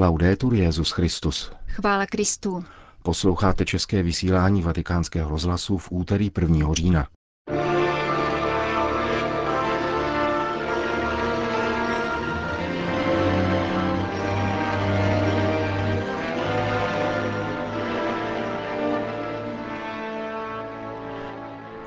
Laudetur 0.00 0.54
Jezus 0.54 0.90
Christus. 0.90 1.52
Chvála 1.66 2.06
Kristu. 2.06 2.64
Posloucháte 3.02 3.64
české 3.64 4.02
vysílání 4.02 4.62
Vatikánského 4.62 5.30
rozhlasu 5.30 5.78
v 5.78 5.92
úterý 5.92 6.30
1. 6.40 6.74
října. 6.74 7.08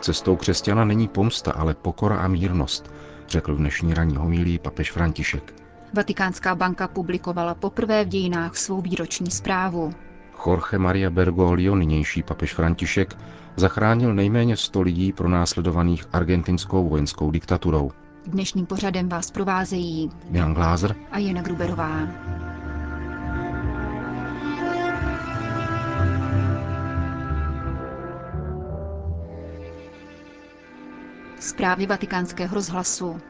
Cestou 0.01 0.35
křesťana 0.35 0.85
není 0.85 1.07
pomsta, 1.07 1.51
ale 1.51 1.73
pokora 1.73 2.17
a 2.17 2.27
mírnost, 2.27 2.93
řekl 3.27 3.55
v 3.55 3.57
dnešní 3.57 3.93
ranní 3.93 4.15
homílii 4.15 4.59
papež 4.59 4.91
František. 4.91 5.61
Vatikánská 5.93 6.55
banka 6.55 6.87
publikovala 6.87 7.55
poprvé 7.55 8.05
v 8.05 8.07
dějinách 8.07 8.55
svou 8.55 8.81
výroční 8.81 9.31
zprávu. 9.31 9.93
Jorge 10.47 10.77
Maria 10.77 11.09
Bergoglio, 11.09 11.75
nynější 11.75 12.23
papež 12.23 12.53
František, 12.53 13.17
zachránil 13.55 14.13
nejméně 14.13 14.57
100 14.57 14.81
lidí 14.81 15.13
pro 15.13 15.29
následovaných 15.29 16.05
argentinskou 16.13 16.89
vojenskou 16.89 17.31
diktaturou. 17.31 17.91
Dnešním 18.25 18.65
pořadem 18.65 19.09
vás 19.09 19.31
provázejí 19.31 20.11
Milan 20.29 20.53
Glázer 20.53 20.95
a 21.11 21.19
Jana 21.19 21.41
Gruberová. 21.41 22.07
Zprávy 31.39 31.85
vatikánského 31.85 32.55
rozhlasu. 32.55 33.21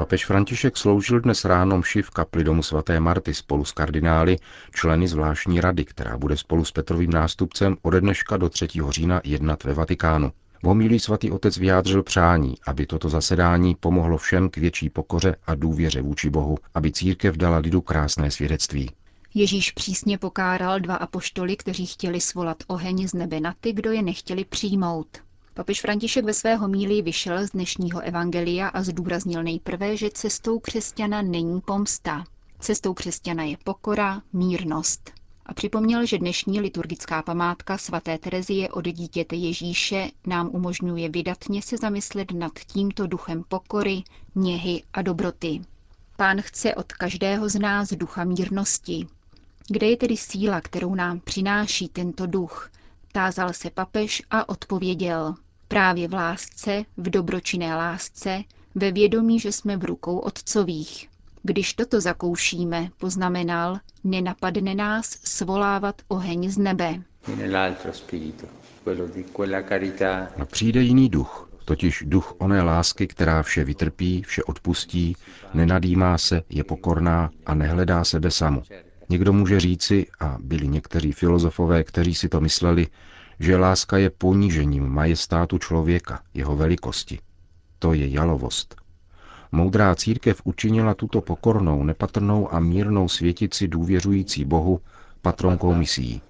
Papež 0.00 0.26
František 0.26 0.76
sloužil 0.76 1.20
dnes 1.20 1.44
ráno 1.44 1.78
mši 1.78 2.02
v 2.02 2.10
kapli 2.10 2.44
domu 2.44 2.62
svaté 2.62 3.00
Marty 3.00 3.34
spolu 3.34 3.64
s 3.64 3.72
kardinály, 3.72 4.36
členy 4.74 5.08
zvláštní 5.08 5.60
rady, 5.60 5.84
která 5.84 6.18
bude 6.18 6.36
spolu 6.36 6.64
s 6.64 6.72
Petrovým 6.72 7.10
nástupcem 7.10 7.76
ode 7.82 8.00
dneška 8.00 8.36
do 8.36 8.48
3. 8.48 8.68
října 8.88 9.20
jednat 9.24 9.64
ve 9.64 9.74
Vatikánu. 9.74 10.32
V 10.62 10.66
homílí 10.66 11.00
svatý 11.00 11.30
otec 11.30 11.56
vyjádřil 11.56 12.02
přání, 12.02 12.54
aby 12.66 12.86
toto 12.86 13.08
zasedání 13.08 13.74
pomohlo 13.80 14.18
všem 14.18 14.50
k 14.50 14.56
větší 14.56 14.90
pokoře 14.90 15.36
a 15.46 15.54
důvěře 15.54 16.02
vůči 16.02 16.30
Bohu, 16.30 16.58
aby 16.74 16.92
církev 16.92 17.36
dala 17.36 17.58
lidu 17.58 17.80
krásné 17.80 18.30
svědectví. 18.30 18.90
Ježíš 19.34 19.70
přísně 19.70 20.18
pokáral 20.18 20.80
dva 20.80 20.94
apoštoly, 20.94 21.56
kteří 21.56 21.86
chtěli 21.86 22.20
svolat 22.20 22.56
oheň 22.66 23.08
z 23.08 23.14
nebe 23.14 23.40
na 23.40 23.54
ty, 23.60 23.72
kdo 23.72 23.92
je 23.92 24.02
nechtěli 24.02 24.44
přijmout. 24.44 25.29
Papež 25.60 25.80
František 25.80 26.24
ve 26.24 26.34
svého 26.34 26.68
míli 26.68 27.02
vyšel 27.02 27.46
z 27.46 27.50
dnešního 27.50 28.00
evangelia 28.00 28.68
a 28.68 28.82
zdůraznil 28.82 29.42
nejprve, 29.42 29.96
že 29.96 30.10
cestou 30.10 30.58
křesťana 30.58 31.22
není 31.22 31.60
pomsta. 31.60 32.24
Cestou 32.58 32.94
křesťana 32.94 33.42
je 33.42 33.56
pokora, 33.64 34.22
mírnost. 34.32 35.10
A 35.46 35.54
připomněl, 35.54 36.06
že 36.06 36.18
dnešní 36.18 36.60
liturgická 36.60 37.22
památka 37.22 37.78
svaté 37.78 38.18
Terezie 38.18 38.68
od 38.68 38.84
dítěte 38.84 39.36
Ježíše 39.36 40.10
nám 40.26 40.48
umožňuje 40.52 41.08
vydatně 41.08 41.62
se 41.62 41.76
zamyslet 41.76 42.32
nad 42.32 42.52
tímto 42.66 43.06
duchem 43.06 43.44
pokory, 43.48 44.02
něhy 44.34 44.82
a 44.92 45.02
dobroty. 45.02 45.60
Pán 46.16 46.42
chce 46.42 46.74
od 46.74 46.92
každého 46.92 47.48
z 47.48 47.58
nás 47.58 47.88
ducha 47.88 48.24
mírnosti. 48.24 49.06
Kde 49.68 49.86
je 49.86 49.96
tedy 49.96 50.16
síla, 50.16 50.60
kterou 50.60 50.94
nám 50.94 51.20
přináší 51.20 51.88
tento 51.88 52.26
duch? 52.26 52.70
Tázal 53.12 53.52
se 53.52 53.70
papež 53.70 54.22
a 54.30 54.48
odpověděl. 54.48 55.34
Právě 55.70 56.08
v 56.08 56.14
lásce, 56.14 56.84
v 56.96 57.10
dobročinné 57.10 57.76
lásce, 57.76 58.42
ve 58.74 58.92
vědomí, 58.92 59.40
že 59.40 59.52
jsme 59.52 59.76
v 59.76 59.84
rukou 59.84 60.18
otcových. 60.18 61.08
Když 61.42 61.74
toto 61.74 62.00
zakoušíme, 62.00 62.90
poznamenal, 62.98 63.78
nenapadne 64.04 64.74
nás 64.74 65.06
svolávat 65.24 66.02
oheň 66.08 66.50
z 66.50 66.58
nebe. 66.58 66.94
A 70.38 70.44
přijde 70.44 70.82
jiný 70.82 71.08
duch, 71.08 71.48
totiž 71.64 72.04
duch 72.06 72.34
oné 72.38 72.62
lásky, 72.62 73.06
která 73.06 73.42
vše 73.42 73.64
vytrpí, 73.64 74.22
vše 74.22 74.42
odpustí, 74.42 75.16
nenadýmá 75.54 76.18
se, 76.18 76.42
je 76.48 76.64
pokorná 76.64 77.30
a 77.46 77.54
nehledá 77.54 78.04
sebe 78.04 78.30
samu. 78.30 78.62
Někdo 79.08 79.32
může 79.32 79.60
říci, 79.60 80.06
a 80.20 80.36
byli 80.40 80.68
někteří 80.68 81.12
filozofové, 81.12 81.84
kteří 81.84 82.14
si 82.14 82.28
to 82.28 82.40
mysleli, 82.40 82.86
že 83.40 83.56
láska 83.56 83.98
je 83.98 84.10
ponížením 84.10 84.88
majestátu 84.88 85.58
člověka, 85.58 86.22
jeho 86.34 86.56
velikosti. 86.56 87.18
To 87.78 87.92
je 87.92 88.08
jalovost. 88.08 88.76
Moudrá 89.52 89.94
církev 89.94 90.40
učinila 90.44 90.94
tuto 90.94 91.20
pokornou, 91.20 91.84
nepatrnou 91.84 92.54
a 92.54 92.60
mírnou 92.60 93.08
světici 93.08 93.68
důvěřující 93.68 94.44
Bohu 94.44 94.80
patronkou 95.22 95.74
misií. 95.74 96.20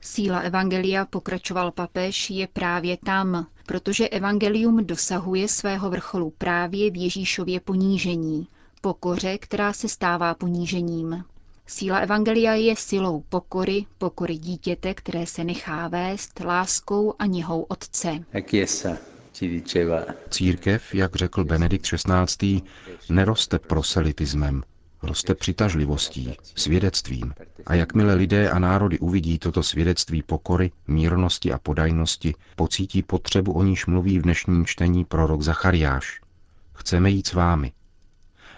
Síla 0.00 0.38
Evangelia, 0.38 1.04
pokračoval 1.04 1.70
papež, 1.72 2.30
je 2.30 2.48
právě 2.52 2.96
tam, 3.04 3.46
protože 3.66 4.08
Evangelium 4.08 4.86
dosahuje 4.86 5.48
svého 5.48 5.90
vrcholu 5.90 6.32
právě 6.38 6.90
v 6.90 6.96
Ježíšově 6.96 7.60
ponížení, 7.60 8.48
pokoře, 8.80 9.38
která 9.38 9.72
se 9.72 9.88
stává 9.88 10.34
ponížením. 10.34 11.24
Síla 11.68 11.98
Evangelia 11.98 12.54
je 12.54 12.76
silou 12.76 13.20
pokory, 13.28 13.86
pokory 13.98 14.36
dítěte, 14.36 14.94
které 14.94 15.26
se 15.26 15.44
nechá 15.44 15.88
vést 15.88 16.40
láskou 16.40 17.14
a 17.18 17.26
něhou 17.26 17.62
Otce. 17.62 18.10
Církev, 20.30 20.94
jak 20.94 21.16
řekl 21.16 21.44
Benedikt 21.44 21.86
XVI., 21.86 22.62
neroste 23.10 23.58
proselitismem, 23.58 24.62
roste 25.02 25.34
přitažlivostí, 25.34 26.36
svědectvím. 26.42 27.34
A 27.66 27.74
jakmile 27.74 28.14
lidé 28.14 28.50
a 28.50 28.58
národy 28.58 28.98
uvidí 28.98 29.38
toto 29.38 29.62
svědectví 29.62 30.22
pokory, 30.22 30.72
mírnosti 30.86 31.52
a 31.52 31.58
podajnosti, 31.58 32.34
pocítí 32.56 33.02
potřebu, 33.02 33.52
o 33.52 33.62
níž 33.62 33.86
mluví 33.86 34.18
v 34.18 34.22
dnešním 34.22 34.66
čtení 34.66 35.04
prorok 35.04 35.42
Zachariáš. 35.42 36.20
Chceme 36.74 37.10
jít 37.10 37.26
s 37.26 37.32
vámi. 37.32 37.72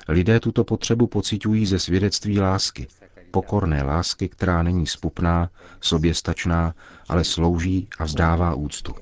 Lidé 0.08 0.40
tuto 0.40 0.64
potřebu 0.64 1.06
pocitují 1.06 1.66
ze 1.66 1.78
svědectví 1.78 2.40
lásky, 2.40 2.86
pokorné 3.30 3.82
lásky, 3.82 4.28
která 4.28 4.62
není 4.62 4.86
spupná, 4.86 5.50
soběstačná, 5.80 6.74
ale 7.08 7.24
slouží 7.24 7.88
a 7.98 8.04
vzdává 8.04 8.54
úctu. 8.54 8.94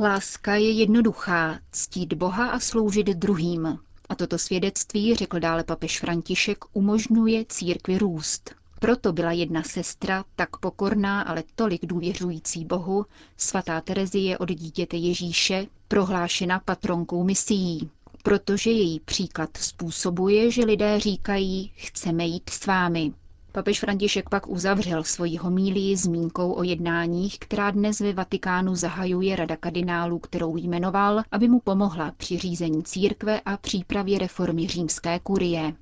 Láska 0.00 0.54
je 0.54 0.70
jednoduchá, 0.70 1.58
ctít 1.72 2.12
Boha 2.14 2.48
a 2.48 2.58
sloužit 2.58 3.06
druhým. 3.06 3.78
A 4.08 4.14
toto 4.14 4.38
svědectví, 4.38 5.14
řekl 5.14 5.40
dále 5.40 5.64
papež 5.64 6.00
František, 6.00 6.64
umožňuje 6.72 7.44
církvi 7.48 7.98
růst. 7.98 8.54
Proto 8.80 9.12
byla 9.12 9.32
jedna 9.32 9.62
sestra, 9.62 10.24
tak 10.36 10.56
pokorná, 10.56 11.22
ale 11.22 11.42
tolik 11.54 11.86
důvěřující 11.86 12.64
Bohu, 12.64 13.06
svatá 13.36 13.80
Terezie 13.80 14.38
od 14.38 14.48
dítěte 14.48 14.96
Ježíše, 14.96 15.66
prohlášena 15.88 16.60
patronkou 16.64 17.24
misií 17.24 17.90
protože 18.24 18.70
její 18.70 19.00
příklad 19.00 19.50
způsobuje, 19.56 20.50
že 20.50 20.64
lidé 20.64 21.00
říkají, 21.00 21.70
chceme 21.74 22.24
jít 22.24 22.50
s 22.50 22.66
vámi. 22.66 23.12
Papež 23.52 23.80
František 23.80 24.28
pak 24.28 24.48
uzavřel 24.48 25.04
svoji 25.04 25.36
homílii 25.36 25.96
zmínkou 25.96 26.52
o 26.52 26.62
jednáních, 26.62 27.38
která 27.38 27.70
dnes 27.70 28.00
ve 28.00 28.12
Vatikánu 28.12 28.74
zahajuje 28.74 29.36
Rada 29.36 29.56
kardinálů, 29.56 30.18
kterou 30.18 30.56
jmenoval, 30.56 31.22
aby 31.32 31.48
mu 31.48 31.60
pomohla 31.60 32.12
při 32.16 32.38
řízení 32.38 32.82
církve 32.82 33.40
a 33.40 33.56
přípravě 33.56 34.18
reformy 34.18 34.68
římské 34.68 35.18
kurie. 35.18 35.72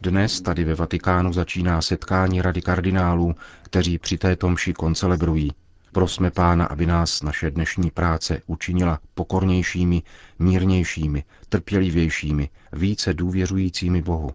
Dnes 0.00 0.40
tady 0.40 0.64
ve 0.64 0.74
Vatikánu 0.74 1.32
začíná 1.32 1.82
setkání 1.82 2.42
Rady 2.42 2.62
kardinálů, 2.62 3.34
kteří 3.62 3.98
při 3.98 4.18
této 4.18 4.48
mši 4.48 4.72
koncelebrují. 4.72 5.50
Prosme 5.92 6.30
Pána, 6.30 6.66
aby 6.66 6.86
nás 6.86 7.22
naše 7.22 7.50
dnešní 7.50 7.90
práce 7.90 8.42
učinila 8.46 8.98
pokornějšími, 9.14 10.02
mírnějšími, 10.38 11.24
trpělivějšími, 11.48 12.48
více 12.72 13.14
důvěřujícími 13.14 14.02
Bohu, 14.02 14.30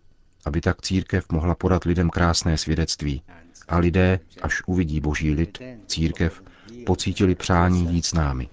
aby 0.45 0.61
tak 0.61 0.81
církev 0.81 1.25
mohla 1.31 1.55
podat 1.55 1.83
lidem 1.83 2.09
krásné 2.09 2.57
svědectví 2.57 3.21
a 3.67 3.77
lidé, 3.77 4.19
až 4.41 4.61
uvidí 4.65 4.99
boží 4.99 5.31
lid, 5.31 5.57
církev, 5.87 6.43
pocítili 6.85 7.35
přání 7.35 7.93
jít 7.93 8.05
s 8.05 8.13
námi. 8.13 8.49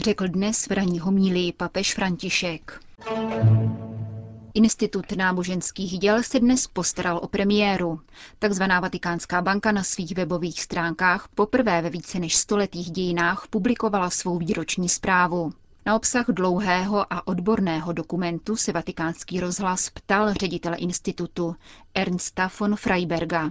Řekl 0.00 0.28
dnes 0.28 0.66
v 0.66 0.70
ranní 0.70 0.98
homílii 0.98 1.52
papež 1.52 1.94
František. 1.94 2.80
Institut 4.56 5.12
náboženských 5.12 5.98
děl 5.98 6.22
se 6.22 6.40
dnes 6.40 6.66
postaral 6.66 7.20
o 7.22 7.28
premiéru. 7.28 8.00
Takzvaná 8.38 8.80
Vatikánská 8.80 9.42
banka 9.42 9.72
na 9.72 9.82
svých 9.82 10.14
webových 10.14 10.62
stránkách 10.62 11.28
poprvé 11.34 11.82
ve 11.82 11.90
více 11.90 12.18
než 12.18 12.36
stoletých 12.36 12.90
dějinách 12.90 13.46
publikovala 13.50 14.10
svou 14.10 14.38
výroční 14.38 14.88
zprávu. 14.88 15.52
Na 15.86 15.94
obsah 15.94 16.26
dlouhého 16.28 17.12
a 17.12 17.26
odborného 17.26 17.92
dokumentu 17.92 18.56
se 18.56 18.72
vatikánský 18.72 19.40
rozhlas 19.40 19.90
ptal 19.90 20.34
ředitele 20.34 20.76
institutu 20.76 21.54
Ernsta 21.94 22.50
von 22.60 22.76
Freiberga. 22.76 23.50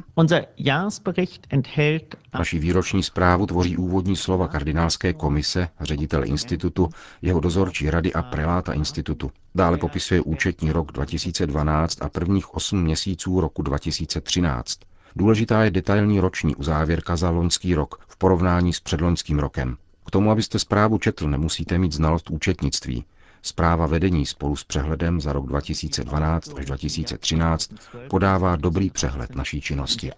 Naší 2.33 2.59
výroční 2.59 3.03
zprávu 3.03 3.45
tvoří 3.45 3.77
úvodní 3.77 4.15
slova 4.15 4.47
kardinálské 4.47 5.13
komise, 5.13 5.67
ředitel 5.81 6.25
institutu, 6.25 6.89
jeho 7.21 7.39
dozorčí 7.39 7.89
rady 7.89 8.13
a 8.13 8.21
preláta 8.21 8.73
institutu. 8.73 9.31
Dále 9.55 9.77
popisuje 9.77 10.21
účetní 10.21 10.71
rok 10.71 10.91
2012 10.91 12.01
a 12.01 12.09
prvních 12.09 12.53
8 12.53 12.83
měsíců 12.83 13.41
roku 13.41 13.61
2013. 13.61 14.79
Důležitá 15.15 15.63
je 15.63 15.71
detailní 15.71 16.19
roční 16.19 16.55
uzávěrka 16.55 17.15
za 17.15 17.29
loňský 17.29 17.75
rok 17.75 18.05
v 18.07 18.17
porovnání 18.17 18.73
s 18.73 18.79
předloňským 18.79 19.39
rokem. 19.39 19.77
K 20.05 20.11
tomu, 20.11 20.31
abyste 20.31 20.59
zprávu 20.59 20.97
četl, 20.97 21.29
nemusíte 21.29 21.77
mít 21.77 21.91
znalost 21.91 22.29
účetnictví. 22.29 23.05
Zpráva 23.45 23.87
vedení 23.87 24.25
spolu 24.25 24.55
s 24.55 24.63
přehledem 24.63 25.21
za 25.21 25.33
rok 25.33 25.45
2012 25.45 26.53
až 26.57 26.65
2013 26.65 27.71
podává 28.09 28.55
dobrý 28.55 28.89
přehled 28.89 29.35
naší 29.35 29.61
činnosti. 29.61 30.11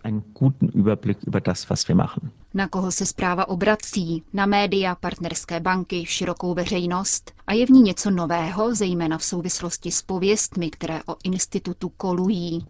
Na 2.53 2.67
koho 2.67 2.91
se 2.91 3.05
zpráva 3.05 3.47
obrací? 3.47 4.23
Na 4.33 4.45
média, 4.45 4.95
partnerské 4.95 5.59
banky, 5.59 6.05
širokou 6.05 6.53
veřejnost? 6.53 7.31
A 7.47 7.53
je 7.53 7.65
v 7.65 7.69
ní 7.69 7.81
něco 7.81 8.11
nového, 8.11 8.75
zejména 8.75 9.17
v 9.17 9.23
souvislosti 9.23 9.91
s 9.91 10.01
pověstmi, 10.01 10.69
které 10.69 11.01
o 11.07 11.15
institutu 11.23 11.89
kolují? 11.97 12.65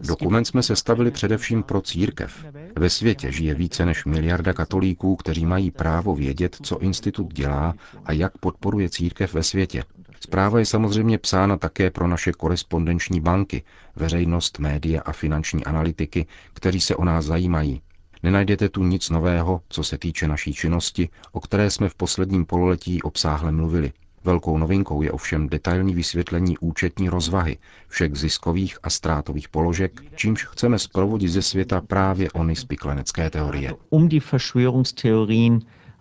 Dokument 0.00 0.44
jsme 0.44 0.62
sestavili 0.62 1.10
především 1.10 1.62
pro 1.62 1.80
církev. 1.80 2.44
Ve 2.78 2.90
světě 2.90 3.32
žije 3.32 3.54
více 3.54 3.86
než 3.86 4.04
miliarda 4.04 4.52
katolíků, 4.52 5.16
kteří 5.16 5.46
mají 5.46 5.70
právo 5.70 6.14
vědět, 6.14 6.56
co 6.62 6.78
institut 6.78 7.32
dělá 7.34 7.74
a 8.04 8.12
jak 8.12 8.38
podporuje 8.38 8.88
církev 8.88 9.34
ve 9.34 9.42
světě. 9.42 9.84
Zpráva 10.20 10.58
je 10.58 10.66
samozřejmě 10.66 11.18
psána 11.18 11.56
také 11.56 11.90
pro 11.90 12.08
naše 12.08 12.32
korespondenční 12.32 13.20
banky, 13.20 13.62
veřejnost, 13.96 14.58
média 14.58 15.02
a 15.04 15.12
finanční 15.12 15.64
analytiky, 15.64 16.26
kteří 16.54 16.80
se 16.80 16.96
o 16.96 17.04
nás 17.04 17.24
zajímají. 17.24 17.82
Nenajdete 18.22 18.68
tu 18.68 18.84
nic 18.84 19.10
nového, 19.10 19.60
co 19.68 19.84
se 19.84 19.98
týče 19.98 20.28
naší 20.28 20.54
činnosti, 20.54 21.08
o 21.32 21.40
které 21.40 21.70
jsme 21.70 21.88
v 21.88 21.94
posledním 21.94 22.46
pololetí 22.46 23.02
obsáhle 23.02 23.52
mluvili. 23.52 23.92
Velkou 24.24 24.58
novinkou 24.58 25.02
je 25.02 25.12
ovšem 25.12 25.48
detailní 25.48 25.94
vysvětlení 25.94 26.58
účetní 26.58 27.08
rozvahy 27.08 27.58
všech 27.88 28.14
ziskových 28.16 28.78
a 28.82 28.90
ztrátových 28.90 29.48
položek, 29.48 30.02
čímž 30.14 30.44
chceme 30.46 30.78
zprovodit 30.78 31.30
ze 31.30 31.42
světa 31.42 31.80
právě 31.80 32.30
ony 32.30 32.56
spiklenecké 32.56 33.30
teorie. 33.30 33.74
Um 33.90 34.08
die 34.08 34.20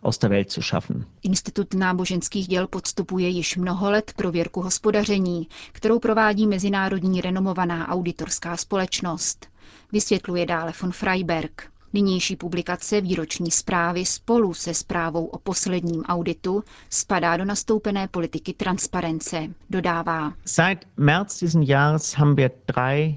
aus 0.04 0.18
der 0.18 0.30
Welt 0.30 0.52
zu 0.52 0.62
schaffen. 0.62 1.06
Institut 1.24 1.74
náboženských 1.74 2.48
děl 2.48 2.68
podstupuje 2.68 3.28
již 3.28 3.58
mnoho 3.58 3.92
let 3.92 4.14
prověrku 4.16 4.62
hospodaření, 4.62 5.48
kterou 5.72 6.00
provádí 6.00 6.48
mezinárodní 6.48 7.22
renomovaná 7.22 7.88
auditorská 7.90 8.58
společnost. 8.58 9.48
Vysvětluje 9.92 10.46
dále 10.46 10.74
von 10.82 10.92
Freiberg. 10.92 11.72
Nynější 11.94 12.36
publikace 12.36 13.02
výroční 13.02 13.52
zprávy 13.52 14.06
spolu 14.06 14.54
se 14.54 14.74
zprávou 14.74 15.26
o 15.26 15.40
posledním 15.40 16.04
auditu 16.04 16.64
spadá 16.90 17.38
do 17.38 17.46
nastoupené 17.46 18.08
politiky 18.08 18.54
transparence, 18.54 19.48
dodává. 19.70 20.34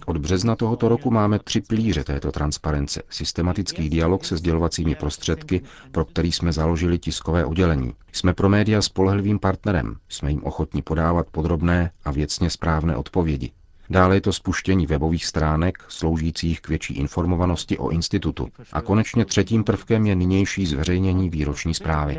Od 0.07 0.17
března 0.19 0.57
tohoto 0.57 0.89
roku 0.89 1.11
máme 1.11 1.39
tři 1.39 1.61
pilíře 1.61 2.05
této 2.05 2.33
transparence. 2.33 3.03
Systematický 3.11 3.89
dialog 3.89 4.25
se 4.25 4.37
sdělovacími 4.37 4.95
prostředky, 4.95 5.61
pro 5.93 6.05
který 6.05 6.33
jsme 6.33 6.53
založili 6.53 6.99
tiskové 6.99 7.45
oddělení. 7.45 7.95
Jsme 8.13 8.35
pro 8.35 8.49
média 8.49 8.83
spolehlivým 8.83 9.39
partnerem, 9.39 9.97
jsme 10.09 10.31
jim 10.31 10.45
ochotní 10.45 10.83
podávat 10.83 11.27
podrobné 11.31 11.91
a 12.05 12.11
věcně 12.11 12.51
správné 12.51 12.97
odpovědi. 12.97 13.51
Dále 13.93 14.17
je 14.17 14.21
to 14.21 14.33
spuštění 14.33 14.87
webových 14.87 15.27
stránek 15.27 15.85
sloužících 15.89 16.61
k 16.61 16.69
větší 16.69 16.95
informovanosti 16.95 17.79
o 17.79 17.91
institutu. 17.91 18.49
A 18.73 18.81
konečně 18.81 19.25
třetím 19.25 19.65
prvkem 19.65 20.07
je 20.07 20.17
nynější 20.17 20.67
zveřejnění 20.67 21.31
výroční 21.31 21.75
zprávy. 21.75 22.19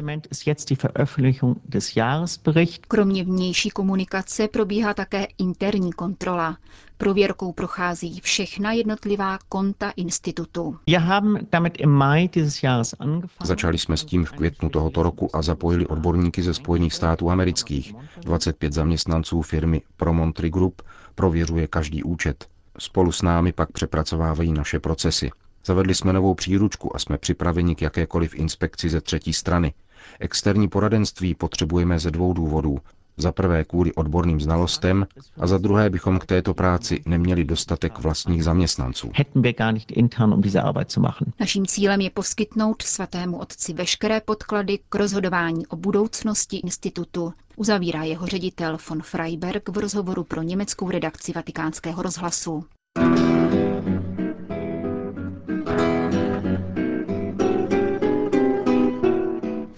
Kromě 2.88 3.24
vnější 3.24 3.70
komunikace 3.70 4.48
probíhá 4.48 4.94
také 4.94 5.28
interní 5.38 5.92
kontrola. 5.94 6.58
Prověrkou 7.04 7.52
prochází 7.52 8.20
všechna 8.24 8.72
jednotlivá 8.72 9.40
konta 9.50 9.90
institutu. 9.96 10.78
Začali 13.44 13.78
jsme 13.78 13.98
s 13.98 14.06
tím 14.06 14.26
v 14.26 14.32
květnu 14.32 14.70
tohoto 14.70 15.04
roku 15.04 15.36
a 15.36 15.42
zapojili 15.42 15.88
odborníky 15.88 16.44
ze 16.44 16.54
Spojených 16.54 16.94
států 16.94 17.30
amerických, 17.30 17.94
25 18.22 18.74
zaměstnanců 18.74 19.42
firmy 19.42 19.82
Promontry 19.98 20.50
Group, 20.50 20.82
prověřuje 21.16 21.68
každý 21.68 22.04
účet. 22.04 22.48
Spolu 22.80 23.12
s 23.12 23.22
námi 23.22 23.52
pak 23.54 23.72
přepracovávají 23.72 24.54
naše 24.54 24.80
procesy. 24.80 25.32
Zavedli 25.66 25.96
jsme 25.96 26.14
novou 26.14 26.34
příručku 26.34 26.96
a 26.96 27.00
jsme 27.00 27.18
připraveni 27.18 27.76
k 27.76 27.82
jakékoliv 27.82 28.36
inspekci 28.36 28.90
ze 28.90 29.02
třetí 29.02 29.34
strany. 29.34 29.74
Externí 30.20 30.68
poradenství 30.68 31.36
potřebujeme 31.36 32.00
ze 32.00 32.12
dvou 32.12 32.34
důvodů. 32.34 32.78
Za 33.18 33.31
prvé 33.31 33.63
kvůli 33.63 33.94
odborným 33.94 34.42
znalostem 34.42 35.07
a 35.39 35.48
za 35.48 35.57
druhé 35.57 35.89
bychom 35.89 36.19
k 36.19 36.25
této 36.25 36.54
práci 36.54 37.01
neměli 37.06 37.44
dostatek 37.44 38.00
vlastních 38.00 38.44
zaměstnanců. 38.44 39.12
Um 39.36 39.44
Naším 41.39 41.65
cílem 41.68 42.01
je 42.01 42.10
poskytnout 42.10 42.81
svatému 42.81 43.38
otci 43.38 43.74
veškeré 43.74 44.21
podklady 44.21 44.80
k 44.89 44.95
rozhodování 44.95 45.68
o 45.68 45.75
budoucnosti 45.75 46.57
institutu, 46.57 47.33
uzavírá 47.56 48.04
jeho 48.04 48.27
ředitel 48.27 48.77
von 48.89 49.01
Freiberg 49.01 49.69
v 49.69 49.77
rozhovoru 49.77 50.24
pro 50.24 50.42
německou 50.42 50.89
redakci 50.89 51.31
vatikánského 51.31 52.01
rozhlasu. 52.01 52.63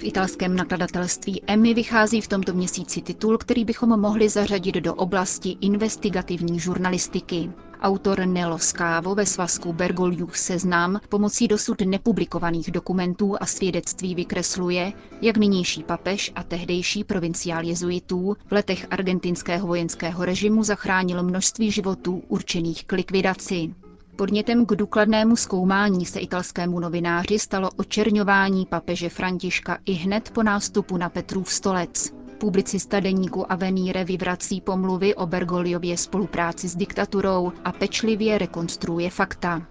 Italském 0.06 0.56
nakladatelství 0.56 1.42
EMI 1.48 1.74
vychází 1.74 2.22
v 2.22 2.28
tomto 2.28 2.54
měsíci 2.54 3.02
titul, 3.02 3.38
který 3.38 3.66
bychom 3.66 4.00
mohli 4.00 4.30
zařadit 4.30 4.76
do 4.76 4.94
oblasti 4.94 5.58
investigativní 5.62 6.60
žurnalistiky. 6.60 7.50
Autor 7.82 8.26
Nelo 8.26 8.60
Skávo 8.60 9.16
ve 9.16 9.26
svazku 9.26 9.74
Bergoliův 9.74 10.38
seznam 10.38 11.00
pomocí 11.10 11.48
dosud 11.48 11.82
nepublikovaných 11.82 12.72
dokumentů 12.72 13.36
a 13.40 13.46
svědectví 13.46 14.16
vykresluje, 14.16 14.94
jak 15.22 15.38
nynější 15.38 15.84
papež 15.84 16.32
a 16.36 16.44
tehdejší 16.44 17.04
provinciál 17.04 17.64
jezuitů 17.64 18.36
v 18.48 18.52
letech 18.52 18.88
argentinského 18.92 19.68
vojenského 19.68 20.26
režimu 20.26 20.64
zachránil 20.64 21.24
množství 21.24 21.72
životů 21.72 22.24
určených 22.28 22.86
k 22.86 22.92
likvidaci. 22.92 23.74
Podnětem 24.18 24.66
k 24.66 24.76
důkladnému 24.76 25.36
zkoumání 25.36 26.06
se 26.06 26.20
italskému 26.20 26.80
novináři 26.80 27.40
stalo 27.40 27.70
očerňování 27.78 28.66
papeže 28.66 29.10
Františka 29.10 29.78
i 29.86 29.94
hned 29.94 30.30
po 30.30 30.44
nástupu 30.44 30.98
na 30.98 31.10
Petrův 31.10 31.52
stolec. 31.52 32.14
Publicista 32.38 33.00
deníku 33.00 33.52
Avenire 33.52 34.04
vyvrací 34.04 34.62
pomluvy 34.62 35.16
o 35.16 35.28
Bergoliově 35.28 35.98
spolupráci 35.98 36.68
s 36.68 36.76
diktaturou 36.76 37.52
a 37.64 37.72
pečlivě 37.72 38.38
rekonstruuje 38.38 39.10
fakta. 39.10 39.62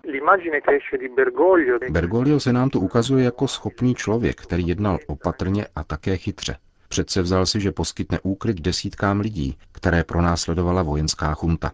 Bergoglio 1.91 2.41
se 2.41 2.53
nám 2.53 2.71
tu 2.71 2.81
ukazuje 2.81 3.25
jako 3.25 3.49
schopný 3.49 3.95
člověk, 3.95 4.41
který 4.43 4.69
jednal 4.69 4.99
opatrně 5.07 5.67
a 5.77 5.85
také 5.85 6.17
chytře. 6.17 6.57
Přece 6.89 7.23
vzal 7.23 7.47
si, 7.47 7.61
že 7.61 7.73
poskytne 7.73 8.19
úkryt 8.23 8.61
desítkám 8.61 9.21
lidí, 9.21 9.57
které 9.73 10.05
pronásledovala 10.05 10.83
vojenská 10.83 11.35
chunta. 11.35 11.71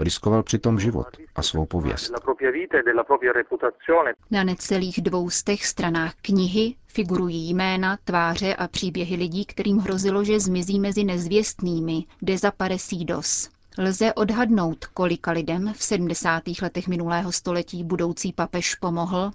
Riskoval 0.00 0.42
přitom 0.42 0.80
život 0.80 1.06
a 1.34 1.42
svou 1.42 1.66
pověst. 1.66 2.12
Na 4.30 4.44
necelých 4.44 5.00
dvoustech 5.00 5.66
stranách 5.66 6.14
knihy 6.22 6.74
figurují 6.86 7.54
jména, 7.54 7.98
tváře 8.04 8.54
a 8.54 8.68
příběhy 8.68 9.16
lidí, 9.16 9.44
kterým 9.44 9.78
hrozilo, 9.78 10.24
že 10.24 10.40
zmizí 10.40 10.80
mezi 10.80 11.04
nezvěstnými, 11.04 12.04
desaparecidos. 12.22 13.48
Lze 13.78 14.14
odhadnout, 14.14 14.86
kolika 14.86 15.30
lidem 15.32 15.72
v 15.76 15.82
70. 15.82 16.42
letech 16.62 16.88
minulého 16.88 17.32
století 17.32 17.84
budoucí 17.84 18.32
papež 18.32 18.74
pomohl? 18.74 19.30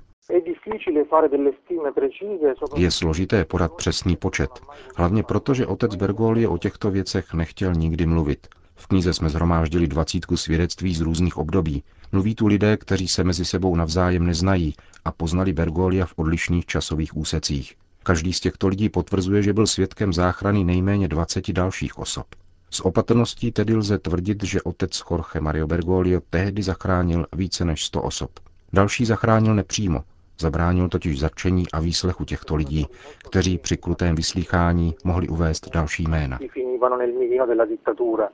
Je 2.76 2.92
složité 2.92 3.46
podat 3.46 3.74
přesný 3.74 4.16
počet, 4.16 4.50
hlavně 4.96 5.24
proto, 5.24 5.54
že 5.54 5.68
otec 5.68 5.96
Bergoglio 5.96 6.52
o 6.52 6.58
těchto 6.58 6.92
věcech 6.92 7.34
nechtěl 7.34 7.74
nikdy 7.74 8.06
mluvit. 8.06 8.48
V 8.76 8.88
knize 8.88 9.14
jsme 9.14 9.30
zhromáždili 9.30 9.88
dvacítku 9.88 10.38
svědectví 10.38 10.96
z 10.96 11.02
různých 11.02 11.38
období. 11.38 11.84
Mluví 12.12 12.36
tu 12.36 12.48
lidé, 12.48 12.78
kteří 12.78 13.08
se 13.08 13.24
mezi 13.24 13.46
sebou 13.46 13.76
navzájem 13.76 14.26
neznají 14.26 14.74
a 15.06 15.12
poznali 15.12 15.54
Bergolia 15.54 16.06
v 16.06 16.14
odlišných 16.16 16.66
časových 16.66 17.18
úsecích. 17.18 17.76
Každý 18.04 18.34
z 18.34 18.40
těchto 18.40 18.68
lidí 18.68 18.90
potvrzuje, 18.90 19.44
že 19.44 19.54
byl 19.54 19.68
svědkem 19.68 20.14
záchrany 20.14 20.64
nejméně 20.64 21.08
20 21.08 21.52
dalších 21.52 21.98
osob. 22.00 22.28
S 22.72 22.86
opatrností 22.86 23.52
tedy 23.52 23.76
lze 23.76 24.00
tvrdit, 24.00 24.44
že 24.44 24.62
otec 24.62 25.04
Jorge 25.12 25.40
Mario 25.40 25.68
Bergoglio 25.68 26.22
tehdy 26.30 26.64
zachránil 26.64 27.26
více 27.36 27.66
než 27.66 27.86
100 27.86 28.02
osob. 28.02 28.32
Další 28.74 29.06
zachránil 29.06 29.56
nepřímo, 29.56 30.04
Zabránil 30.40 30.90
totiž 30.90 31.20
zatčení 31.20 31.72
a 31.72 31.80
výslechu 31.80 32.26
těchto 32.26 32.56
lidí, 32.56 32.86
kteří 33.18 33.58
při 33.58 33.78
krutém 33.78 34.16
vyslýchání 34.16 34.96
mohli 35.04 35.28
uvést 35.28 35.70
další 35.74 36.04
jména. 36.04 36.40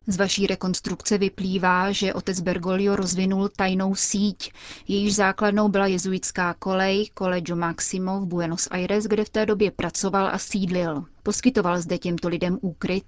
Z 0.08 0.18
vaší 0.18 0.48
rekonstrukce 0.48 1.18
vyplývá, 1.18 1.92
že 1.92 2.14
otec 2.14 2.40
Bergoglio 2.40 2.96
rozvinul 2.96 3.50
tajnou 3.58 3.96
síť. 3.96 4.52
Jejíž 4.88 5.16
základnou 5.16 5.70
byla 5.70 5.88
jezuitská 5.88 6.54
kolej 6.60 7.10
Collegio 7.18 7.56
Maximo 7.56 8.20
v 8.20 8.26
Buenos 8.26 8.68
Aires, 8.72 9.06
kde 9.06 9.26
v 9.26 9.30
té 9.30 9.46
době 9.46 9.72
pracoval 9.72 10.28
a 10.28 10.38
sídlil. 10.38 11.04
Poskytoval 11.24 11.78
zde 11.78 11.98
těmto 11.98 12.28
lidem 12.28 12.58
úkryt. 12.62 13.06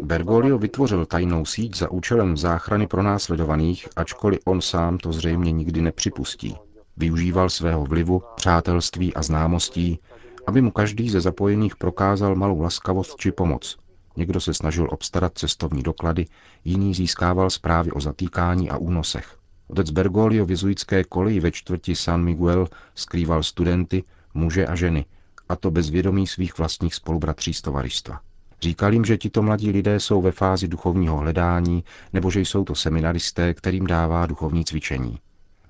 Bergoglio 0.00 0.58
vytvořil 0.58 1.06
tajnou 1.06 1.44
síť 1.44 1.76
za 1.76 1.90
účelem 1.90 2.36
záchrany 2.36 2.86
pronásledovaných, 2.86 3.88
ačkoliv 3.96 4.38
on 4.44 4.60
sám 4.60 4.98
to 4.98 5.12
zřejmě 5.12 5.52
nikdy 5.52 5.80
nepřipustí. 5.80 6.56
Využíval 6.96 7.50
svého 7.50 7.84
vlivu, 7.84 8.22
přátelství 8.36 9.14
a 9.14 9.22
známostí, 9.22 9.98
aby 10.46 10.62
mu 10.62 10.70
každý 10.70 11.10
ze 11.10 11.20
zapojených 11.20 11.76
prokázal 11.76 12.36
malou 12.36 12.60
laskavost 12.60 13.16
či 13.16 13.32
pomoc. 13.32 13.76
Někdo 14.16 14.40
se 14.40 14.54
snažil 14.54 14.88
obstarat 14.90 15.32
cestovní 15.38 15.82
doklady, 15.82 16.26
jiný 16.64 16.94
získával 16.94 17.50
zprávy 17.50 17.92
o 17.92 18.00
zatýkání 18.00 18.70
a 18.70 18.76
únosech. 18.76 19.36
Otec 19.68 19.90
Bergoglio 19.90 20.46
v 20.46 20.50
jezuitské 20.50 21.04
koleji 21.04 21.40
ve 21.40 21.50
čtvrti 21.50 21.96
San 21.96 22.24
Miguel 22.24 22.68
skrýval 22.94 23.42
studenty, 23.42 24.04
muže 24.34 24.66
a 24.66 24.74
ženy, 24.74 25.04
a 25.48 25.56
to 25.56 25.70
bez 25.70 25.90
vědomí 25.90 26.26
svých 26.26 26.58
vlastních 26.58 26.94
spolubratří 26.94 27.54
z 27.54 27.62
tovaristva. 27.62 28.20
Říkal 28.62 28.92
jim, 28.92 29.04
že 29.04 29.18
tito 29.18 29.42
mladí 29.42 29.70
lidé 29.70 30.00
jsou 30.00 30.22
ve 30.22 30.32
fázi 30.32 30.68
duchovního 30.68 31.16
hledání, 31.16 31.84
nebo 32.12 32.30
že 32.30 32.40
jsou 32.40 32.64
to 32.64 32.74
seminaristé, 32.74 33.54
kterým 33.54 33.86
dává 33.86 34.26
duchovní 34.26 34.64
cvičení. 34.64 35.18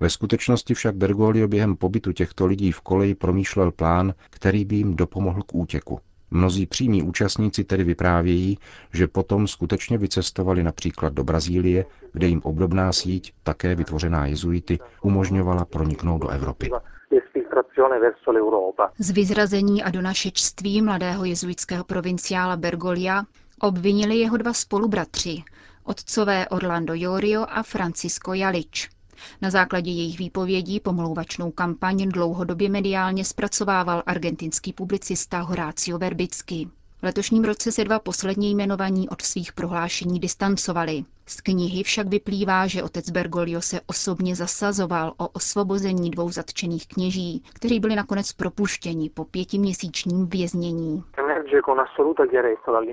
Ve 0.00 0.10
skutečnosti 0.10 0.74
však 0.74 0.96
Bergoglio 0.96 1.48
během 1.48 1.76
pobytu 1.76 2.12
těchto 2.12 2.46
lidí 2.46 2.72
v 2.72 2.80
koleji 2.80 3.14
promýšlel 3.14 3.72
plán, 3.72 4.14
který 4.30 4.64
by 4.64 4.76
jim 4.76 4.96
dopomohl 4.96 5.42
k 5.42 5.54
útěku. 5.54 6.00
Mnozí 6.30 6.66
přímí 6.66 7.02
účastníci 7.02 7.64
tedy 7.64 7.84
vyprávějí, 7.84 8.58
že 8.92 9.06
potom 9.06 9.46
skutečně 9.46 9.98
vycestovali 9.98 10.62
například 10.62 11.12
do 11.12 11.24
Brazílie, 11.24 11.84
kde 12.12 12.26
jim 12.26 12.40
obdobná 12.44 12.92
síť, 12.92 13.32
také 13.42 13.74
vytvořená 13.74 14.26
jezuity, 14.26 14.78
umožňovala 15.02 15.64
proniknout 15.64 16.18
do 16.18 16.28
Evropy. 16.28 16.70
Z 18.98 19.10
vyzrazení 19.10 19.82
a 19.82 19.90
donašečství 19.90 20.82
mladého 20.82 21.24
jezuitského 21.24 21.84
provinciála 21.84 22.56
Bergolia 22.56 23.22
obvinili 23.60 24.16
jeho 24.16 24.36
dva 24.36 24.52
spolubratři, 24.52 25.42
otcové 25.84 26.48
Orlando 26.48 26.94
Jorio 26.96 27.46
a 27.48 27.62
Francisco 27.62 28.34
Jalič. 28.34 28.95
Na 29.42 29.50
základě 29.50 29.90
jejich 29.90 30.18
výpovědí 30.18 30.80
pomlouvačnou 30.80 31.50
kampaň 31.50 32.08
dlouhodobě 32.08 32.68
mediálně 32.68 33.24
zpracovával 33.24 34.02
argentinský 34.06 34.72
publicista 34.72 35.40
Horácio 35.40 35.98
Verbicky. 35.98 36.68
V 37.00 37.02
letošním 37.02 37.44
roce 37.44 37.72
se 37.72 37.84
dva 37.84 37.98
poslední 37.98 38.50
jmenovaní 38.50 39.08
od 39.08 39.22
svých 39.22 39.52
prohlášení 39.52 40.20
distancovali. 40.20 41.04
Z 41.26 41.40
knihy 41.40 41.82
však 41.82 42.08
vyplývá, 42.08 42.66
že 42.66 42.82
otec 42.82 43.10
Bergoglio 43.10 43.60
se 43.60 43.80
osobně 43.86 44.36
zasazoval 44.36 45.14
o 45.16 45.28
osvobození 45.28 46.10
dvou 46.10 46.30
zatčených 46.30 46.86
kněží, 46.86 47.42
kteří 47.52 47.80
byli 47.80 47.96
nakonec 47.96 48.32
propuštěni 48.32 49.10
po 49.10 49.24
pětiměsíčním 49.24 50.26
věznění. 50.26 51.02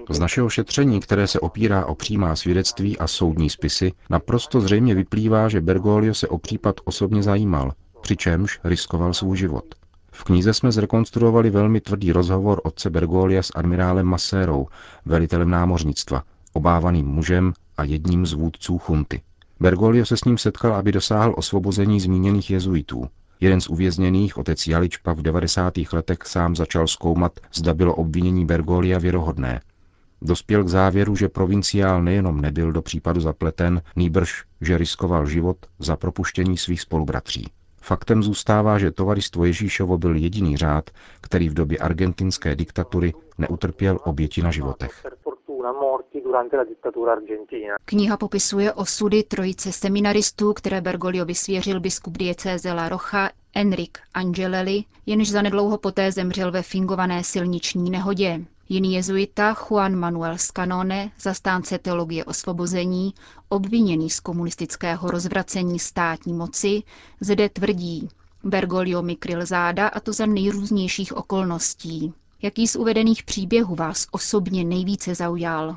Z 0.09 0.19
našeho 0.19 0.49
šetření, 0.49 0.99
které 0.99 1.27
se 1.27 1.39
opírá 1.39 1.85
o 1.85 1.95
přímá 1.95 2.35
svědectví 2.35 2.97
a 2.97 3.07
soudní 3.07 3.49
spisy, 3.49 3.91
naprosto 4.09 4.61
zřejmě 4.61 4.95
vyplývá, 4.95 5.49
že 5.49 5.61
Bergoglio 5.61 6.13
se 6.13 6.27
o 6.27 6.37
případ 6.37 6.75
osobně 6.85 7.23
zajímal, 7.23 7.71
přičemž 8.01 8.59
riskoval 8.63 9.13
svůj 9.13 9.37
život. 9.37 9.65
V 10.11 10.23
knize 10.23 10.53
jsme 10.53 10.71
zrekonstruovali 10.71 11.49
velmi 11.49 11.81
tvrdý 11.81 12.11
rozhovor 12.11 12.61
otce 12.63 12.89
Bergolia 12.89 13.43
s 13.43 13.51
admirálem 13.55 14.05
Masérou, 14.05 14.67
velitelem 15.05 15.49
námořnictva, 15.49 16.23
obávaným 16.53 17.07
mužem 17.07 17.53
a 17.77 17.83
jedním 17.83 18.25
z 18.25 18.33
vůdců 18.33 18.77
chunty. 18.77 19.21
Bergoglio 19.59 20.05
se 20.05 20.17
s 20.17 20.23
ním 20.23 20.37
setkal, 20.37 20.75
aby 20.75 20.91
dosáhl 20.91 21.33
osvobození 21.37 21.99
zmíněných 21.99 22.51
jezuitů. 22.51 23.07
Jeden 23.43 23.61
z 23.61 23.67
uvězněných, 23.67 24.37
otec 24.37 24.67
Jaličpa, 24.67 25.13
v 25.13 25.21
90. 25.21 25.73
letech 25.93 26.17
sám 26.23 26.55
začal 26.55 26.87
zkoumat, 26.87 27.39
zda 27.53 27.73
bylo 27.73 27.95
obvinění 27.95 28.45
Bergolia 28.45 28.99
věrohodné. 28.99 29.61
Dospěl 30.21 30.63
k 30.63 30.67
závěru, 30.67 31.15
že 31.15 31.29
provinciál 31.29 32.03
nejenom 32.03 32.41
nebyl 32.41 32.71
do 32.71 32.81
případu 32.81 33.21
zapleten, 33.21 33.81
nýbrž, 33.95 34.43
že 34.61 34.77
riskoval 34.77 35.25
život 35.25 35.57
za 35.79 35.95
propuštění 35.95 36.57
svých 36.57 36.81
spolubratří. 36.81 37.51
Faktem 37.81 38.23
zůstává, 38.23 38.79
že 38.79 38.91
tovaristvo 38.91 39.45
Ježíšovo 39.45 39.97
byl 39.97 40.15
jediný 40.15 40.57
řád, 40.57 40.89
který 41.21 41.49
v 41.49 41.53
době 41.53 41.77
argentinské 41.77 42.55
diktatury 42.55 43.13
neutrpěl 43.37 43.99
oběti 44.03 44.41
na 44.41 44.51
životech. 44.51 45.05
Kniha 47.85 48.17
popisuje 48.17 48.73
osudy 48.73 49.23
trojice 49.23 49.71
seminaristů, 49.71 50.53
které 50.53 50.81
Bergoglio 50.81 51.25
vysvěřil 51.25 51.79
biskup 51.79 52.17
diecéze 52.17 52.73
La 52.73 52.89
Rocha 52.89 53.29
Enric 53.55 53.91
Angelelli, 54.13 54.83
jenž 55.05 55.31
zanedlouho 55.31 55.77
poté 55.77 56.11
zemřel 56.11 56.51
ve 56.51 56.61
fingované 56.61 57.23
silniční 57.23 57.89
nehodě. 57.89 58.45
Jiný 58.69 58.93
jezuita 58.93 59.53
Juan 59.53 59.95
Manuel 59.95 60.37
Scanone, 60.37 61.11
zastánce 61.19 61.77
teologie 61.77 62.25
osvobození, 62.25 63.13
obviněný 63.49 64.09
z 64.09 64.19
komunistického 64.19 65.11
rozvracení 65.11 65.79
státní 65.79 66.33
moci, 66.33 66.83
zde 67.21 67.49
tvrdí, 67.49 68.09
Bergoglio 68.43 69.01
mi 69.01 69.15
kryl 69.15 69.45
záda 69.45 69.87
a 69.87 69.99
to 69.99 70.13
za 70.13 70.25
nejrůznějších 70.25 71.17
okolností. 71.17 72.13
Jaký 72.43 72.67
z 72.67 72.75
uvedených 72.75 73.23
příběhů 73.23 73.75
vás 73.75 74.07
osobně 74.11 74.63
nejvíce 74.63 75.15
zaujal? 75.15 75.75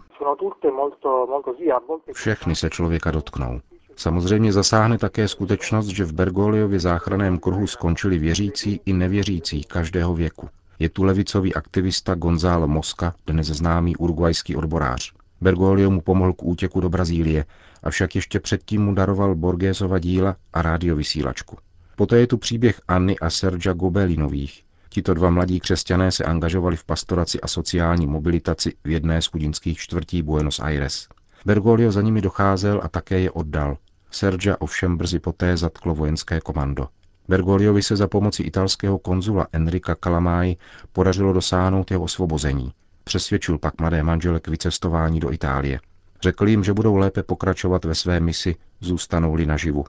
Všechny 2.12 2.56
se 2.56 2.70
člověka 2.70 3.10
dotknou. 3.10 3.60
Samozřejmě 3.96 4.52
zasáhne 4.52 4.98
také 4.98 5.28
skutečnost, 5.28 5.86
že 5.86 6.04
v 6.04 6.12
Bergoliově 6.12 6.80
záchranném 6.80 7.38
kruhu 7.38 7.66
skončili 7.66 8.18
věřící 8.18 8.80
i 8.86 8.92
nevěřící 8.92 9.64
každého 9.64 10.14
věku. 10.14 10.48
Je 10.78 10.88
tu 10.88 11.02
levicový 11.02 11.54
aktivista 11.54 12.14
Gonzalo 12.14 12.68
Mosca, 12.68 13.14
dnes 13.26 13.46
známý 13.46 13.96
urugvajský 13.96 14.56
odborář. 14.56 15.12
Bergoglio 15.40 15.90
mu 15.90 16.00
pomohl 16.00 16.32
k 16.32 16.42
útěku 16.42 16.80
do 16.80 16.88
Brazílie, 16.88 17.44
avšak 17.82 18.14
ještě 18.14 18.40
předtím 18.40 18.84
mu 18.84 18.94
daroval 18.94 19.34
Borgesova 19.34 19.98
díla 19.98 20.36
a 20.52 20.62
radiovysílačku. 20.62 21.56
Poté 21.96 22.18
je 22.18 22.26
tu 22.26 22.38
příběh 22.38 22.80
Anny 22.88 23.18
a 23.18 23.30
Sergia 23.30 23.74
Gobelinových. 23.74 24.65
Tito 24.96 25.14
dva 25.14 25.30
mladí 25.30 25.60
křesťané 25.60 26.12
se 26.12 26.24
angažovali 26.24 26.76
v 26.76 26.84
pastoraci 26.84 27.40
a 27.40 27.48
sociální 27.48 28.06
mobilitaci 28.06 28.72
v 28.84 28.90
jedné 28.90 29.22
z 29.22 29.26
chudinských 29.26 29.78
čtvrtí 29.78 30.22
Buenos 30.22 30.60
Aires. 30.60 31.08
Bergoglio 31.44 31.92
za 31.92 32.02
nimi 32.02 32.20
docházel 32.20 32.80
a 32.84 32.88
také 32.88 33.20
je 33.20 33.30
oddal. 33.30 33.76
Sergia 34.10 34.56
ovšem 34.58 34.96
brzy 34.96 35.18
poté 35.18 35.56
zatklo 35.56 35.94
vojenské 35.94 36.40
komando. 36.40 36.88
Bergogliovi 37.28 37.82
se 37.82 37.96
za 37.96 38.08
pomoci 38.08 38.42
italského 38.42 38.98
konzula 38.98 39.46
Enrika 39.52 39.96
Calamai 40.04 40.56
podařilo 40.92 41.32
dosáhnout 41.32 41.90
jeho 41.90 42.02
osvobození. 42.02 42.72
Přesvědčil 43.04 43.58
pak 43.58 43.80
mladé 43.80 44.02
manžele 44.02 44.40
k 44.40 44.48
vycestování 44.48 45.20
do 45.20 45.32
Itálie. 45.32 45.80
Řekl 46.22 46.48
jim, 46.48 46.64
že 46.64 46.72
budou 46.72 46.96
lépe 46.96 47.22
pokračovat 47.22 47.84
ve 47.84 47.94
své 47.94 48.20
misi, 48.20 48.56
zůstanou-li 48.80 49.46
naživu. 49.46 49.84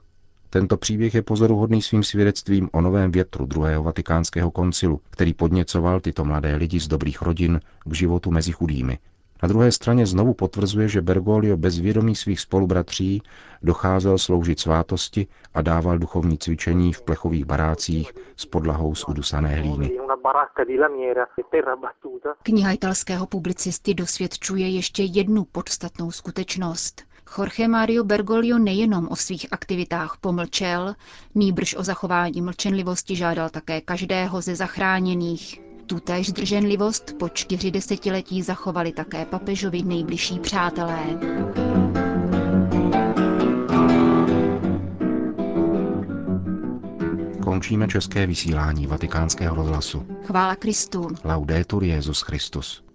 Tento 0.50 0.76
příběh 0.76 1.14
je 1.14 1.22
pozoruhodný 1.22 1.82
svým 1.82 2.02
svědectvím 2.02 2.68
o 2.72 2.80
novém 2.80 3.12
větru 3.12 3.46
druhého 3.46 3.82
vatikánského 3.82 4.50
koncilu, 4.50 5.00
který 5.10 5.34
podněcoval 5.34 6.00
tyto 6.00 6.24
mladé 6.24 6.56
lidi 6.56 6.80
z 6.80 6.88
dobrých 6.88 7.22
rodin 7.22 7.60
k 7.84 7.92
životu 7.94 8.30
mezi 8.30 8.52
chudými. 8.52 8.98
Na 9.42 9.48
druhé 9.48 9.72
straně 9.72 10.06
znovu 10.06 10.34
potvrzuje, 10.34 10.88
že 10.88 11.02
Bergoglio 11.02 11.56
bez 11.56 11.78
vědomí 11.78 12.16
svých 12.16 12.40
spolubratří 12.40 13.22
docházel 13.62 14.18
sloužit 14.18 14.60
svátosti 14.60 15.26
a 15.54 15.62
dával 15.62 15.98
duchovní 15.98 16.38
cvičení 16.38 16.92
v 16.92 17.02
plechových 17.02 17.44
barácích 17.44 18.12
s 18.36 18.46
podlahou 18.46 18.94
z 18.94 19.04
udusané 19.08 19.48
hlíny. 19.48 19.90
Kniha 22.42 22.72
italského 22.72 23.26
publicisty 23.26 23.94
dosvědčuje 23.94 24.68
ještě 24.68 25.02
jednu 25.02 25.44
podstatnou 25.44 26.10
skutečnost. 26.10 27.07
Jorge 27.36 27.68
Mario 27.68 28.04
Bergoglio 28.04 28.58
nejenom 28.58 29.08
o 29.10 29.16
svých 29.16 29.46
aktivitách 29.50 30.16
pomlčel, 30.20 30.94
nýbrž 31.34 31.74
o 31.74 31.82
zachování 31.82 32.42
mlčenlivosti 32.42 33.16
žádal 33.16 33.50
také 33.50 33.80
každého 33.80 34.40
ze 34.40 34.56
zachráněných. 34.56 35.60
Tutéž 35.86 36.28
zdrženlivost 36.28 37.14
po 37.18 37.28
čtyři 37.28 37.70
desetiletí 37.70 38.42
zachovali 38.42 38.92
také 38.92 39.24
papežovi 39.24 39.82
nejbližší 39.82 40.38
přátelé. 40.38 41.04
Končíme 47.44 47.88
české 47.88 48.26
vysílání 48.26 48.86
vatikánského 48.86 49.56
rozhlasu. 49.56 50.06
Chvála 50.26 50.56
Kristu. 50.56 51.08
Laudetur 51.24 51.84
Jezus 51.84 52.20
Christus. 52.20 52.87